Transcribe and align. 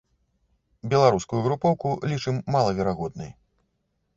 Беларускую 0.93 1.41
групоўку 1.47 1.91
лічым 2.13 2.41
малаверагоднай. 2.57 3.31